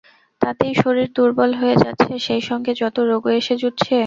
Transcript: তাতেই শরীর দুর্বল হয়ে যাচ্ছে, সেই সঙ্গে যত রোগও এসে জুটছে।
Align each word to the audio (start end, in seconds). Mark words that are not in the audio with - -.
তাতেই 0.41 0.73
শরীর 0.75 1.07
দুর্বল 1.15 1.51
হয়ে 1.53 1.75
যাচ্ছে, 1.75 2.11
সেই 2.19 2.41
সঙ্গে 2.49 2.71
যত 2.81 2.97
রোগও 3.09 3.31
এসে 3.39 3.53
জুটছে। 3.61 3.95